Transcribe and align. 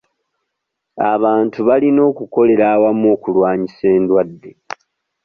Abantu 1.13 1.59
balina 1.67 2.01
okukolera 2.11 2.65
awamu 2.75 3.05
okulwanyisa 3.15 3.83
endwadde. 3.97 4.51